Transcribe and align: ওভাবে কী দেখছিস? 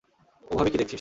ওভাবে 0.43 0.69
কী 0.69 0.77
দেখছিস? 0.77 0.89